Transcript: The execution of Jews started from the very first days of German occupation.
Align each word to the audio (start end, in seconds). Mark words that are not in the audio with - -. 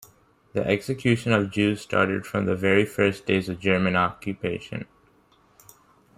The 0.53 0.65
execution 0.65 1.31
of 1.31 1.51
Jews 1.51 1.79
started 1.79 2.25
from 2.25 2.47
the 2.47 2.55
very 2.55 2.85
first 2.85 3.27
days 3.27 3.47
of 3.49 3.59
German 3.59 3.95
occupation. 3.95 4.87